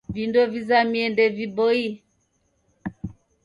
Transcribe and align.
Vindo 0.13 0.39
vizamie 0.53 1.05
ndeviboie 1.13 1.89